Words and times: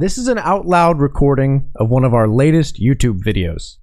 This 0.00 0.16
is 0.16 0.28
an 0.28 0.38
out 0.38 0.64
loud 0.64 1.00
recording 1.00 1.72
of 1.74 1.88
one 1.88 2.04
of 2.04 2.14
our 2.14 2.28
latest 2.28 2.80
YouTube 2.80 3.18
videos. 3.18 3.78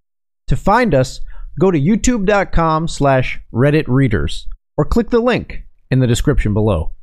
To 0.48 0.56
find 0.56 0.96
us, 0.96 1.20
go 1.60 1.72
to 1.72 1.78
youtube.com 1.78 2.88
slash 2.88 3.42
Reddit 3.54 3.84
readers 3.90 4.48
or 4.78 4.86
click 4.86 5.10
the 5.10 5.20
link 5.20 5.66
in 5.92 6.00
the 6.00 6.08
description 6.08 6.54
below. 6.54 6.94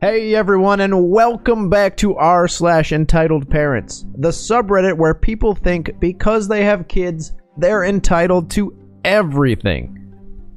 Hey 0.00 0.34
everyone, 0.34 0.80
and 0.80 1.08
welcome 1.08 1.70
back 1.70 1.96
to 1.98 2.16
r 2.16 2.48
slash 2.48 2.90
entitled 2.90 3.48
parents, 3.48 4.04
the 4.16 4.30
subreddit 4.30 4.96
where 4.96 5.14
people 5.14 5.54
think 5.54 5.92
because 6.00 6.48
they 6.48 6.64
have 6.64 6.88
kids, 6.88 7.34
they're 7.56 7.84
entitled 7.84 8.50
to 8.50 8.76
everything. 9.04 9.94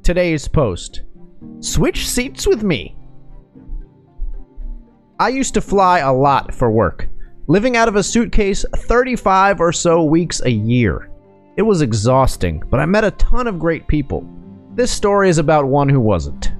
Today's 0.02 0.48
post 0.48 1.02
Switch 1.60 2.08
seats 2.08 2.46
with 2.46 2.62
me. 2.62 2.96
I 5.18 5.28
used 5.28 5.54
to 5.54 5.60
fly 5.60 6.00
a 6.00 6.12
lot 6.12 6.52
for 6.52 6.70
work, 6.70 7.08
living 7.46 7.76
out 7.76 7.88
of 7.88 7.96
a 7.96 8.02
suitcase 8.02 8.64
35 8.74 9.60
or 9.60 9.72
so 9.72 10.02
weeks 10.02 10.42
a 10.42 10.50
year. 10.50 11.10
It 11.56 11.62
was 11.62 11.82
exhausting, 11.82 12.62
but 12.70 12.80
I 12.80 12.86
met 12.86 13.04
a 13.04 13.12
ton 13.12 13.46
of 13.46 13.58
great 13.58 13.86
people. 13.86 14.28
This 14.74 14.90
story 14.90 15.28
is 15.28 15.38
about 15.38 15.66
one 15.66 15.88
who 15.88 16.00
wasn't. 16.00 16.52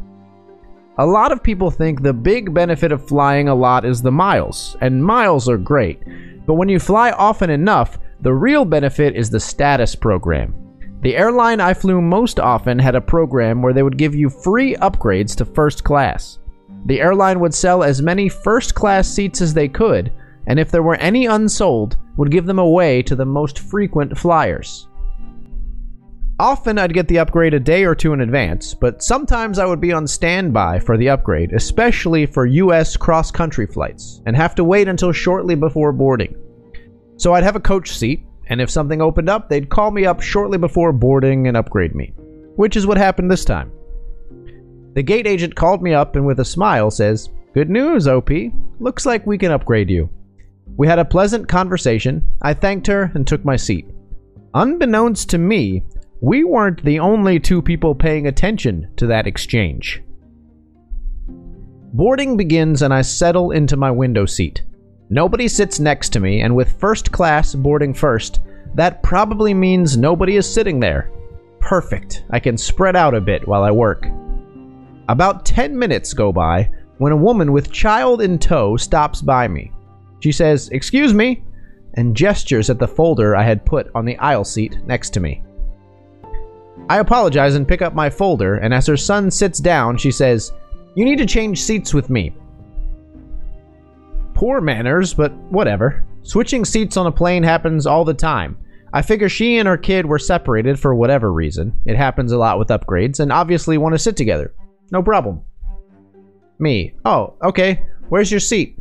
A 0.99 1.07
lot 1.07 1.33
of 1.33 1.43
people 1.43 1.71
think 1.71 2.03
the 2.03 2.13
big 2.13 2.53
benefit 2.53 2.93
of 2.93 3.09
flying 3.09 3.49
a 3.49 3.55
lot 3.55 3.85
is 3.85 4.03
the 4.03 4.13
miles, 4.13 4.77
and 4.83 5.03
miles 5.03 5.49
are 5.49 5.59
great. 5.59 6.01
But 6.47 6.55
when 6.55 6.69
you 6.69 6.79
fly 6.79 7.11
often 7.13 7.49
enough, 7.49 7.99
the 8.21 8.35
real 8.35 8.65
benefit 8.65 9.17
is 9.17 9.31
the 9.31 9.41
status 9.41 9.95
program. 9.95 10.55
The 11.03 11.17
airline 11.17 11.61
I 11.61 11.75
flew 11.75 12.01
most 12.01 12.39
often 12.39 12.79
had 12.79 12.95
a 12.95 13.01
program 13.01 13.61
where 13.61 13.73
they 13.73 13.83
would 13.83 13.99
give 13.99 14.15
you 14.15 14.31
free 14.31 14.77
upgrades 14.77 15.35
to 15.37 15.45
first 15.45 15.83
class. 15.83 16.39
The 16.87 17.01
airline 17.01 17.41
would 17.41 17.53
sell 17.53 17.83
as 17.83 18.01
many 18.01 18.29
first 18.29 18.77
class 18.77 19.09
seats 19.09 19.41
as 19.41 19.53
they 19.53 19.67
could, 19.67 20.13
and 20.47 20.61
if 20.61 20.71
there 20.71 20.85
were 20.85 20.95
any 20.95 21.27
unsold, 21.27 21.97
would 22.17 22.31
give 22.31 22.47
them 22.47 22.61
away 22.61 23.03
to 23.03 23.17
the 23.17 23.25
most 23.25 23.59
frequent 23.59 24.17
flyers. 24.17 24.89
Often 26.39 26.79
I'd 26.79 26.95
get 26.95 27.09
the 27.09 27.19
upgrade 27.19 27.55
a 27.55 27.61
day 27.61 27.85
or 27.85 27.97
two 27.97 28.13
in 28.13 28.21
advance, 28.21 28.73
but 28.73 29.03
sometimes 29.03 29.59
I 29.59 29.67
would 29.67 29.81
be 29.81 29.93
on 29.93 30.07
standby 30.07 30.79
for 30.79 30.97
the 30.97 31.09
upgrade, 31.09 31.53
especially 31.53 32.27
for 32.27 32.47
US 32.47 32.97
cross 32.97 33.33
country 33.33 33.67
flights, 33.67 34.23
and 34.27 34.37
have 34.37 34.55
to 34.55 34.65
wait 34.65 34.87
until 34.87 35.11
shortly 35.11 35.57
before 35.57 35.93
boarding. 35.93 36.37
So 37.17 37.35
I'd 37.35 37.45
have 37.45 37.57
a 37.57 37.61
coach 37.61 37.91
seat, 37.91 38.25
and 38.47 38.61
if 38.61 38.71
something 38.71 39.01
opened 39.01 39.29
up, 39.29 39.49
they'd 39.49 39.71
call 39.71 39.91
me 39.91 40.07
up 40.07 40.21
shortly 40.21 40.59
before 40.59 40.93
boarding 40.93 41.49
and 41.49 41.57
upgrade 41.57 41.95
me, 41.95 42.13
which 42.57 42.77
is 42.77 42.87
what 42.87 42.99
happened 42.99 43.31
this 43.31 43.45
time. 43.45 43.73
The 44.95 45.03
gate 45.03 45.27
agent 45.27 45.55
called 45.55 45.83
me 45.83 45.95
up 45.95 46.17
and 46.17 46.27
with 46.27 46.41
a 46.41 46.45
smile 46.45 46.91
says, 46.91 47.31
Good 47.55 47.71
news, 47.71 48.09
OP. 48.09 48.31
Looks 48.79 49.07
like 49.07 49.27
we 49.27 49.39
can 49.39 49.53
upgrade 49.53 49.91
you. 49.91 50.11
We 50.77 50.87
had 50.87 50.99
a 50.99 51.05
pleasant 51.05 51.49
conversation. 51.49 52.23
I 52.41 52.55
thanked 52.55 52.87
her 52.87 53.11
and 53.15 53.27
took 53.27 53.45
my 53.45 53.57
seat. 53.57 53.87
Unbeknownst 54.55 55.31
to 55.31 55.39
me, 55.39 55.85
we 56.21 56.45
weren't 56.45 56.85
the 56.85 56.99
only 56.99 57.41
two 57.41 57.61
people 57.61 57.95
paying 57.95 58.27
attention 58.27 58.89
to 58.97 59.07
that 59.07 59.27
exchange. 59.27 60.03
Boarding 61.95 62.37
begins 62.37 62.81
and 62.81 62.93
I 62.95 63.03
settle 63.03 63.51
into 63.51 63.77
my 63.77 63.91
window 63.91 64.25
seat. 64.25 64.63
Nobody 65.13 65.47
sits 65.47 65.79
next 65.79 66.09
to 66.15 66.21
me, 66.21 66.41
and 66.41 66.57
with 66.57 66.81
first 66.81 67.13
class 67.13 67.55
boarding 67.55 67.93
first, 67.93 68.41
that 68.75 69.03
probably 69.03 69.53
means 69.53 69.95
nobody 69.95 70.37
is 70.37 70.51
sitting 70.51 70.81
there. 70.81 71.11
Perfect. 71.61 72.25
I 72.31 72.41
can 72.41 72.57
spread 72.57 72.97
out 72.97 73.15
a 73.15 73.21
bit 73.21 73.47
while 73.47 73.63
I 73.63 73.71
work. 73.71 74.07
About 75.11 75.45
10 75.45 75.79
minutes 75.79 76.15
go 76.15 76.33
by 76.33 76.71
when 76.97 77.13
a 77.13 77.17
woman 77.17 77.53
with 77.53 77.71
child 77.71 78.23
in 78.23 78.39
tow 78.39 78.79
stops 78.79 79.21
by 79.21 79.49
me. 79.49 79.71
She 80.21 80.33
says, 80.33 80.71
Excuse 80.71 81.13
me, 81.13 81.45
and 81.93 82.17
gestures 82.17 82.71
at 82.71 82.79
the 82.79 82.89
folder 82.89 83.37
I 83.37 83.43
had 83.43 83.67
put 83.67 83.91
on 83.95 84.07
the 84.07 84.17
aisle 84.17 84.45
seat 84.45 84.79
next 84.87 85.11
to 85.11 85.21
me. 85.21 85.43
I 86.89 87.01
apologize 87.01 87.55
and 87.55 87.69
pick 87.69 87.83
up 87.83 87.95
my 87.95 88.09
folder, 88.09 88.55
and 88.55 88.73
as 88.73 88.87
her 88.87 88.97
son 88.97 89.31
sits 89.31 89.59
down, 89.59 89.99
she 89.99 90.11
says, 90.11 90.55
You 90.95 91.05
need 91.05 91.19
to 91.19 91.27
change 91.27 91.61
seats 91.61 91.93
with 91.93 92.09
me. 92.09 92.33
Poor 94.43 94.61
manners, 94.61 95.15
but 95.15 95.33
whatever. 95.53 96.05
Switching 96.23 96.65
seats 96.65 96.97
on 96.97 97.07
a 97.07 97.13
plane 97.13 97.45
happens 97.45 97.87
all 97.87 98.05
the 98.05 98.13
time. 98.13 98.57
I 98.93 99.01
figure 99.01 99.29
she 99.29 99.59
and 99.59 99.69
her 99.69 99.77
kid 99.77 100.05
were 100.05 100.19
separated 100.19 100.81
for 100.81 100.97
whatever 100.97 101.33
reason. 101.33 101.73
It 101.87 101.97
happens 101.97 102.33
a 102.33 102.37
lot 102.37 102.59
with 102.59 102.67
upgrades, 102.67 103.21
and 103.21 103.31
obviously 103.31 103.79
want 103.79 103.95
to 103.95 104.01
sit 104.01 104.17
together. 104.17 104.53
No 104.91 105.01
problem. 105.01 105.43
Me. 106.59 106.93
Oh, 107.05 107.35
okay. 107.45 107.87
Where's 108.09 108.33
your 108.33 108.41
seat? 108.41 108.81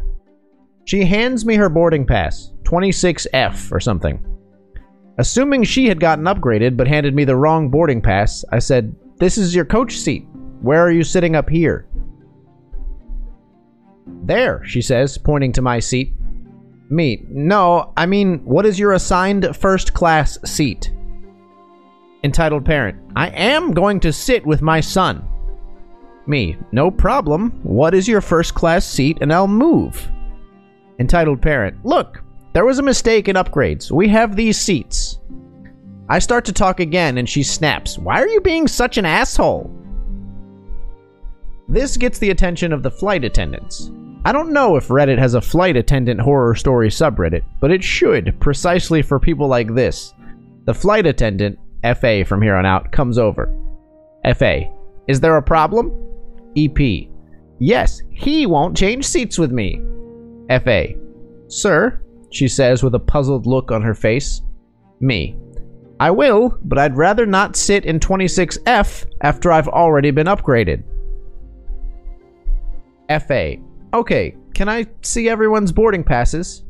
She 0.86 1.06
hands 1.06 1.46
me 1.46 1.54
her 1.58 1.70
boarding 1.70 2.08
pass, 2.08 2.52
26F 2.64 3.72
or 3.72 3.80
something. 3.80 4.20
Assuming 5.20 5.64
she 5.64 5.86
had 5.86 6.00
gotten 6.00 6.26
upgraded 6.26 6.76
but 6.76 6.88
handed 6.88 7.14
me 7.14 7.24
the 7.24 7.36
wrong 7.36 7.70
boarding 7.70 8.02
pass, 8.02 8.44
I 8.52 8.58
said, 8.58 8.96
This 9.20 9.38
is 9.38 9.54
your 9.54 9.66
coach 9.66 10.00
seat. 10.00 10.26
Where 10.62 10.82
are 10.84 10.92
you 10.92 11.04
sitting 11.04 11.36
up 11.36 11.48
here? 11.48 11.88
There, 14.24 14.64
she 14.66 14.82
says, 14.82 15.18
pointing 15.18 15.52
to 15.54 15.62
my 15.62 15.80
seat. 15.80 16.14
Me, 16.90 17.26
no, 17.30 17.94
I 17.96 18.06
mean, 18.06 18.40
what 18.44 18.66
is 18.66 18.78
your 18.78 18.94
assigned 18.94 19.56
first 19.56 19.94
class 19.94 20.38
seat? 20.44 20.92
Entitled 22.24 22.66
parent, 22.66 22.98
I 23.16 23.30
am 23.30 23.74
going 23.74 24.00
to 24.02 24.14
sit 24.14 24.46
with 24.46 24.62
my 24.62 24.80
son. 24.80 25.28
Me, 26.28 26.58
no 26.72 26.92
problem. 26.92 27.52
What 27.64 27.96
is 27.96 28.08
your 28.08 28.22
first 28.22 28.54
class 28.54 28.86
seat 28.86 29.18
and 29.22 29.34
I'll 29.34 29.48
move? 29.48 30.10
Entitled 31.00 31.42
parent, 31.42 31.84
look, 31.84 32.22
there 32.54 32.66
was 32.66 32.80
a 32.80 32.84
mistake 32.84 33.28
in 33.28 33.38
upgrades. 33.38 33.90
We 33.90 34.08
have 34.10 34.36
these 34.36 34.58
seats. 34.60 35.20
I 36.10 36.20
start 36.20 36.44
to 36.46 36.54
talk 36.54 36.80
again 36.80 37.18
and 37.18 37.28
she 37.28 37.42
snaps, 37.42 37.98
Why 37.98 38.22
are 38.22 38.28
you 38.28 38.42
being 38.42 38.68
such 38.68 38.98
an 38.98 39.06
asshole? 39.06 39.72
This 41.70 41.96
gets 41.96 42.20
the 42.20 42.32
attention 42.32 42.74
of 42.74 42.84
the 42.84 42.92
flight 42.92 43.24
attendants. 43.24 43.90
I 44.24 44.32
don't 44.32 44.54
know 44.54 44.76
if 44.76 44.90
Reddit 44.90 45.18
has 45.18 45.34
a 45.34 45.42
flight 45.42 45.76
attendant 45.76 46.22
horror 46.22 46.54
story 46.54 46.90
subreddit, 46.90 47.44
but 47.60 47.72
it 47.72 47.84
should, 47.84 48.40
precisely 48.40 49.02
for 49.02 49.20
people 49.20 49.48
like 49.48 49.74
this. 49.74 50.14
The 50.66 50.74
flight 50.76 51.08
attendant, 51.08 51.58
FA 52.00 52.24
from 52.24 52.42
here 52.42 52.56
on 52.56 52.66
out, 52.66 52.92
comes 52.92 53.18
over. 53.18 53.52
FA, 54.36 54.72
is 55.08 55.20
there 55.20 55.38
a 55.38 55.42
problem? 55.42 55.92
EP, 56.56 57.08
yes, 57.60 58.04
he 58.12 58.46
won't 58.46 58.78
change 58.78 59.06
seats 59.06 59.40
with 59.40 59.52
me. 59.52 59.82
FA, 60.50 60.90
sir, 61.48 62.00
she 62.30 62.48
says 62.48 62.84
with 62.84 62.94
a 62.94 63.00
puzzled 63.00 63.48
look 63.48 63.72
on 63.72 63.82
her 63.82 63.96
face. 63.96 64.44
Me. 65.00 65.36
I 66.00 66.12
will, 66.12 66.60
but 66.64 66.78
I'd 66.78 66.96
rather 66.96 67.26
not 67.26 67.56
sit 67.56 67.86
in 67.86 68.00
26F 68.00 69.06
after 69.22 69.52
I've 69.52 69.68
already 69.68 70.12
been 70.12 70.28
upgraded. 70.28 70.84
FA. 73.10 73.58
Okay, 73.94 74.36
can 74.54 74.70
I 74.70 74.88
see 75.02 75.28
everyone's 75.28 75.72
boarding 75.72 76.04
passes? 76.04 76.64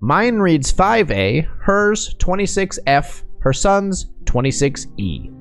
Mine 0.00 0.36
reads 0.38 0.72
5A, 0.72 1.46
hers 1.60 2.14
26F, 2.18 3.22
her 3.40 3.52
son's 3.52 4.10
26E. 4.24 5.32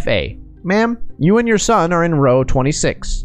FA. 0.00 0.28
Ma'am, 0.62 0.98
you 1.18 1.38
and 1.38 1.48
your 1.48 1.58
son 1.58 1.92
are 1.92 2.04
in 2.04 2.14
row 2.14 2.44
26. 2.44 3.24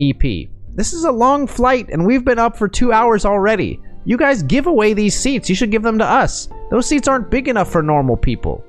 EP. 0.00 0.48
This 0.74 0.92
is 0.92 1.04
a 1.04 1.12
long 1.12 1.46
flight 1.46 1.88
and 1.90 2.04
we've 2.04 2.24
been 2.24 2.38
up 2.38 2.56
for 2.56 2.68
two 2.68 2.92
hours 2.92 3.24
already. 3.24 3.80
You 4.04 4.16
guys 4.16 4.42
give 4.42 4.66
away 4.66 4.94
these 4.94 5.18
seats. 5.18 5.48
You 5.48 5.54
should 5.54 5.70
give 5.70 5.82
them 5.82 5.98
to 5.98 6.04
us. 6.04 6.48
Those 6.70 6.86
seats 6.86 7.08
aren't 7.08 7.30
big 7.30 7.48
enough 7.48 7.70
for 7.70 7.82
normal 7.82 8.16
people. 8.16 8.64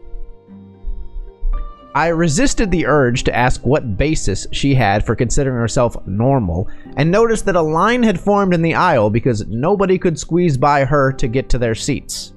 I 1.96 2.08
resisted 2.10 2.70
the 2.70 2.86
urge 2.86 3.24
to 3.24 3.36
ask 3.36 3.66
what 3.66 3.98
basis 3.98 4.46
she 4.52 4.76
had 4.76 5.06
for 5.06 5.16
considering 5.16 5.58
herself 5.58 5.96
normal, 6.06 6.70
and 6.98 7.10
noticed 7.10 7.46
that 7.46 7.56
a 7.56 7.62
line 7.62 8.04
had 8.04 8.20
formed 8.20 8.54
in 8.54 8.62
the 8.62 8.76
aisle 8.76 9.10
because 9.10 9.48
nobody 9.48 9.98
could 9.98 10.20
squeeze 10.20 10.56
by 10.58 10.86
her 10.86 11.12
to 11.14 11.28
get 11.28 11.50
to 11.50 11.58
their 11.58 11.76
seats. 11.76 12.34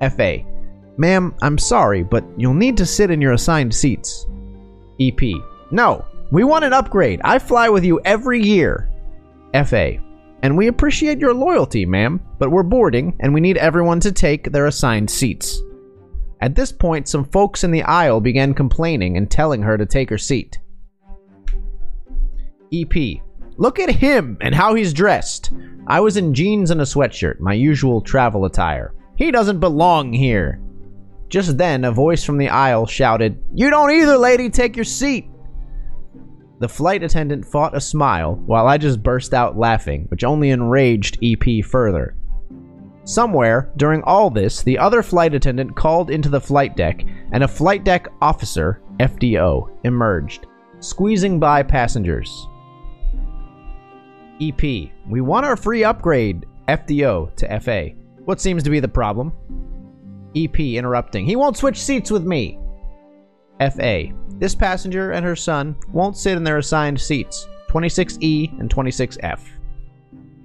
FA. 0.00 0.44
Ma'am, 0.96 1.34
I'm 1.42 1.58
sorry, 1.58 2.02
but 2.02 2.24
you'll 2.36 2.54
need 2.54 2.76
to 2.76 2.86
sit 2.86 3.10
in 3.10 3.20
your 3.20 3.32
assigned 3.32 3.74
seats. 3.74 4.26
EP. 5.00 5.20
No, 5.70 6.04
we 6.30 6.44
want 6.44 6.64
an 6.64 6.72
upgrade. 6.72 7.20
I 7.24 7.38
fly 7.38 7.68
with 7.68 7.84
you 7.84 8.00
every 8.04 8.42
year. 8.42 8.88
FA. 9.64 9.96
And 10.42 10.56
we 10.56 10.68
appreciate 10.68 11.18
your 11.18 11.34
loyalty, 11.34 11.84
ma'am, 11.84 12.20
but 12.38 12.50
we're 12.50 12.62
boarding 12.62 13.16
and 13.20 13.34
we 13.34 13.40
need 13.40 13.56
everyone 13.56 14.00
to 14.00 14.12
take 14.12 14.52
their 14.52 14.66
assigned 14.66 15.10
seats. 15.10 15.60
At 16.40 16.54
this 16.54 16.72
point, 16.72 17.06
some 17.06 17.24
folks 17.24 17.64
in 17.64 17.70
the 17.70 17.82
aisle 17.82 18.20
began 18.20 18.54
complaining 18.54 19.16
and 19.16 19.30
telling 19.30 19.62
her 19.62 19.76
to 19.76 19.84
take 19.84 20.08
her 20.08 20.18
seat. 20.18 20.58
EP. 22.72 23.20
Look 23.56 23.78
at 23.78 23.90
him 23.90 24.38
and 24.40 24.54
how 24.54 24.74
he's 24.74 24.94
dressed. 24.94 25.52
I 25.86 26.00
was 26.00 26.16
in 26.16 26.32
jeans 26.32 26.70
and 26.70 26.80
a 26.80 26.84
sweatshirt, 26.84 27.40
my 27.40 27.52
usual 27.52 28.00
travel 28.00 28.46
attire. 28.46 28.94
He 29.16 29.30
doesn't 29.30 29.60
belong 29.60 30.12
here. 30.12 30.60
Just 31.28 31.58
then, 31.58 31.84
a 31.84 31.92
voice 31.92 32.24
from 32.24 32.38
the 32.38 32.48
aisle 32.48 32.86
shouted, 32.86 33.42
You 33.52 33.68
don't 33.70 33.90
either, 33.90 34.16
lady, 34.16 34.48
take 34.48 34.76
your 34.76 34.84
seat. 34.84 35.26
The 36.58 36.68
flight 36.68 37.02
attendant 37.02 37.44
fought 37.44 37.76
a 37.76 37.80
smile 37.80 38.34
while 38.34 38.66
I 38.66 38.78
just 38.78 39.02
burst 39.02 39.34
out 39.34 39.58
laughing, 39.58 40.06
which 40.08 40.24
only 40.24 40.50
enraged 40.50 41.18
EP 41.22 41.64
further. 41.64 42.16
Somewhere, 43.04 43.72
during 43.76 44.02
all 44.02 44.30
this, 44.30 44.62
the 44.62 44.78
other 44.78 45.02
flight 45.02 45.34
attendant 45.34 45.74
called 45.74 46.10
into 46.10 46.28
the 46.28 46.40
flight 46.40 46.76
deck, 46.76 47.04
and 47.32 47.42
a 47.42 47.48
flight 47.48 47.84
deck 47.84 48.08
officer, 48.20 48.82
FDO, 48.98 49.70
emerged, 49.84 50.46
squeezing 50.80 51.40
by 51.40 51.62
passengers. 51.62 52.46
EP, 54.40 54.62
we 55.08 55.20
want 55.20 55.46
our 55.46 55.56
free 55.56 55.84
upgrade, 55.84 56.46
FDO 56.68 57.34
to 57.36 57.60
FA. 57.60 57.88
What 58.24 58.40
seems 58.40 58.62
to 58.62 58.70
be 58.70 58.80
the 58.80 58.88
problem? 58.88 59.32
EP 60.36 60.58
interrupting, 60.60 61.24
he 61.24 61.36
won't 61.36 61.56
switch 61.56 61.82
seats 61.82 62.10
with 62.10 62.24
me. 62.24 62.58
FA, 63.58 64.06
this 64.38 64.54
passenger 64.54 65.12
and 65.12 65.24
her 65.24 65.36
son 65.36 65.76
won't 65.92 66.16
sit 66.16 66.36
in 66.36 66.44
their 66.44 66.58
assigned 66.58 67.00
seats, 67.00 67.46
26E 67.68 68.58
and 68.60 68.70
26F. 68.70 69.40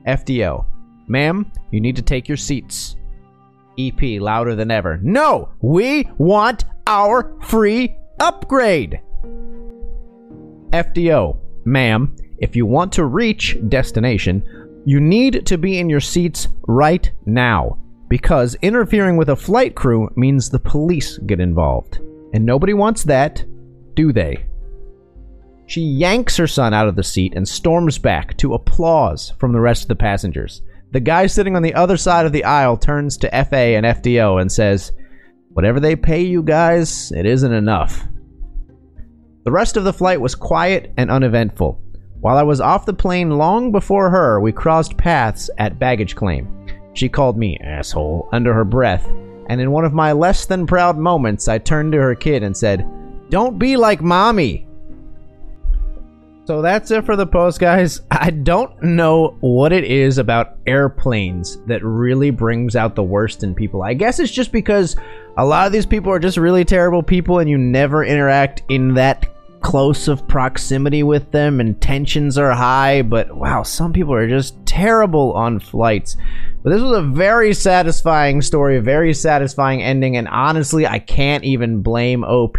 FDO, 0.07 0.65
Ma'am, 1.07 1.51
you 1.71 1.79
need 1.79 1.95
to 1.95 2.01
take 2.01 2.27
your 2.27 2.37
seats. 2.37 2.95
EP 3.77 4.21
louder 4.21 4.55
than 4.55 4.71
ever. 4.71 4.99
No! 5.01 5.49
We 5.61 6.09
want 6.17 6.65
our 6.87 7.37
free 7.41 7.95
upgrade! 8.19 9.01
FDO. 10.71 11.37
Ma'am, 11.65 12.15
if 12.39 12.55
you 12.55 12.65
want 12.65 12.91
to 12.93 13.05
reach 13.05 13.57
destination, 13.69 14.43
you 14.85 14.99
need 14.99 15.45
to 15.45 15.57
be 15.57 15.79
in 15.79 15.89
your 15.89 15.99
seats 15.99 16.47
right 16.67 17.11
now. 17.25 17.79
Because 18.07 18.55
interfering 18.61 19.17
with 19.17 19.29
a 19.29 19.35
flight 19.35 19.75
crew 19.75 20.09
means 20.15 20.49
the 20.49 20.59
police 20.59 21.17
get 21.19 21.39
involved. 21.39 21.99
And 22.33 22.45
nobody 22.45 22.73
wants 22.73 23.03
that, 23.03 23.43
do 23.95 24.13
they? 24.13 24.45
She 25.67 25.81
yanks 25.81 26.37
her 26.37 26.45
son 26.45 26.73
out 26.73 26.87
of 26.87 26.95
the 26.95 27.03
seat 27.03 27.33
and 27.35 27.47
storms 27.47 27.97
back 27.97 28.37
to 28.37 28.53
applause 28.53 29.33
from 29.39 29.53
the 29.53 29.59
rest 29.59 29.83
of 29.83 29.87
the 29.87 29.95
passengers. 29.95 30.61
The 30.91 30.99
guy 30.99 31.27
sitting 31.27 31.55
on 31.55 31.61
the 31.61 31.73
other 31.73 31.97
side 31.97 32.25
of 32.25 32.31
the 32.31 32.43
aisle 32.43 32.77
turns 32.77 33.17
to 33.17 33.29
FA 33.29 33.75
and 33.75 33.85
FDO 33.85 34.41
and 34.41 34.51
says, 34.51 34.91
Whatever 35.49 35.79
they 35.79 35.95
pay 35.95 36.21
you 36.21 36.43
guys, 36.43 37.11
it 37.11 37.25
isn't 37.25 37.53
enough. 37.53 38.07
The 39.45 39.51
rest 39.51 39.77
of 39.77 39.83
the 39.83 39.93
flight 39.93 40.19
was 40.19 40.35
quiet 40.35 40.91
and 40.97 41.11
uneventful. 41.11 41.81
While 42.19 42.37
I 42.37 42.43
was 42.43 42.59
off 42.59 42.85
the 42.85 42.93
plane 42.93 43.37
long 43.37 43.71
before 43.71 44.09
her, 44.09 44.41
we 44.41 44.51
crossed 44.51 44.97
paths 44.97 45.49
at 45.57 45.79
baggage 45.79 46.15
claim. 46.15 46.47
She 46.93 47.07
called 47.07 47.37
me 47.37 47.57
asshole 47.59 48.27
under 48.31 48.53
her 48.53 48.65
breath, 48.65 49.05
and 49.47 49.61
in 49.61 49.71
one 49.71 49.85
of 49.85 49.93
my 49.93 50.11
less 50.13 50.45
than 50.45 50.65
proud 50.65 50.97
moments, 50.97 51.47
I 51.47 51.57
turned 51.57 51.91
to 51.91 51.99
her 51.99 52.15
kid 52.15 52.41
and 52.41 52.57
said, 52.57 52.89
Don't 53.29 53.59
be 53.59 53.77
like 53.77 54.01
mommy. 54.01 54.67
So 56.45 56.61
that's 56.61 56.91
it 56.91 57.05
for 57.05 57.15
the 57.15 57.25
post, 57.25 57.59
guys. 57.59 58.01
I 58.11 58.29
don't 58.29 58.81
know 58.83 59.35
what 59.39 59.73
it 59.73 59.83
is 59.83 60.19
about 60.19 60.57
airplanes 60.67 61.57
that 61.65 61.83
really 61.83 62.29
brings 62.29 62.75
out 62.75 62.93
the 62.93 63.01
worst 63.01 63.43
in 63.43 63.55
people. 63.55 63.81
I 63.81 63.95
guess 63.95 64.19
it's 64.19 64.31
just 64.31 64.51
because 64.51 64.95
a 65.37 65.45
lot 65.45 65.65
of 65.65 65.73
these 65.73 65.87
people 65.87 66.11
are 66.11 66.19
just 66.19 66.37
really 66.37 66.63
terrible 66.63 67.01
people 67.01 67.39
and 67.39 67.49
you 67.49 67.57
never 67.57 68.05
interact 68.05 68.61
in 68.69 68.93
that 68.93 69.25
close 69.61 70.07
of 70.07 70.27
proximity 70.27 71.01
with 71.01 71.31
them 71.31 71.59
and 71.59 71.81
tensions 71.81 72.37
are 72.37 72.51
high, 72.51 73.01
but 73.01 73.35
wow, 73.35 73.63
some 73.63 73.91
people 73.91 74.13
are 74.13 74.29
just 74.29 74.63
terrible 74.67 75.33
on 75.33 75.59
flights. 75.59 76.15
But 76.61 76.69
this 76.69 76.81
was 76.81 76.95
a 76.95 77.01
very 77.01 77.55
satisfying 77.55 78.43
story, 78.43 78.77
a 78.77 78.81
very 78.81 79.15
satisfying 79.15 79.81
ending, 79.81 80.17
and 80.17 80.27
honestly, 80.27 80.85
I 80.85 80.99
can't 80.99 81.43
even 81.43 81.81
blame 81.81 82.23
OP 82.23 82.57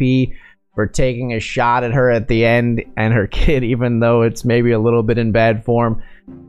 for 0.76 0.86
taking 0.86 1.32
a 1.32 1.40
shot 1.40 1.82
at 1.82 1.92
her 1.92 2.10
at 2.10 2.28
the 2.28 2.44
end 2.44 2.84
and 2.96 3.12
her 3.12 3.26
kid, 3.32 3.64
even 3.64 3.98
though 3.98 4.22
it's 4.22 4.44
maybe 4.44 4.70
a 4.70 4.78
little 4.78 5.02
bit 5.02 5.18
in 5.18 5.32
bad 5.32 5.64
form. 5.64 6.00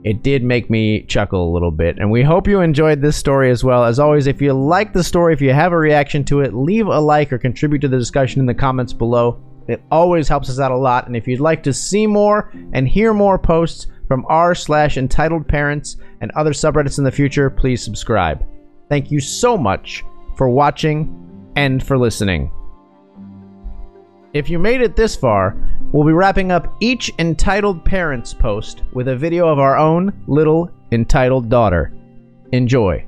It 0.03 0.21
did 0.21 0.43
make 0.43 0.69
me 0.69 1.03
chuckle 1.03 1.49
a 1.49 1.53
little 1.53 1.71
bit. 1.71 1.97
And 1.97 2.11
we 2.11 2.23
hope 2.23 2.47
you 2.47 2.61
enjoyed 2.61 3.01
this 3.01 3.15
story 3.15 3.49
as 3.49 3.63
well. 3.63 3.85
As 3.85 3.99
always, 3.99 4.27
if 4.27 4.41
you 4.41 4.53
like 4.53 4.93
the 4.93 5.03
story, 5.03 5.33
if 5.33 5.41
you 5.41 5.53
have 5.53 5.71
a 5.71 5.77
reaction 5.77 6.23
to 6.25 6.41
it, 6.41 6.53
leave 6.53 6.87
a 6.87 6.99
like 6.99 7.31
or 7.31 7.37
contribute 7.37 7.79
to 7.79 7.87
the 7.87 7.97
discussion 7.97 8.39
in 8.39 8.45
the 8.45 8.53
comments 8.53 8.93
below. 8.93 9.41
It 9.67 9.81
always 9.91 10.27
helps 10.27 10.49
us 10.49 10.59
out 10.59 10.71
a 10.71 10.77
lot. 10.77 11.07
And 11.07 11.15
if 11.15 11.27
you'd 11.27 11.39
like 11.39 11.63
to 11.63 11.73
see 11.73 12.05
more 12.05 12.51
and 12.73 12.87
hear 12.87 13.13
more 13.13 13.39
posts 13.39 13.87
from 14.07 14.25
r 14.29 14.55
slash 14.55 14.97
entitled 14.97 15.47
parents 15.47 15.97
and 16.21 16.31
other 16.31 16.51
subreddits 16.51 16.97
in 16.97 17.03
the 17.03 17.11
future, 17.11 17.49
please 17.49 17.83
subscribe. 17.83 18.45
Thank 18.89 19.11
you 19.11 19.19
so 19.19 19.57
much 19.57 20.03
for 20.37 20.49
watching 20.49 21.51
and 21.55 21.83
for 21.83 21.97
listening. 21.97 22.51
If 24.33 24.49
you 24.49 24.59
made 24.59 24.81
it 24.81 24.95
this 24.95 25.15
far, 25.15 25.55
we'll 25.93 26.05
be 26.05 26.11
wrapping 26.11 26.51
up 26.51 26.75
each 26.81 27.11
entitled 27.17 27.85
parents 27.85 28.33
post 28.33 28.83
with 28.91 29.07
a 29.07 29.15
video 29.15 29.47
of 29.47 29.57
our 29.57 29.77
own 29.77 30.11
little 30.27 30.69
entitled 30.91 31.49
daughter. 31.49 31.93
Enjoy. 32.51 33.06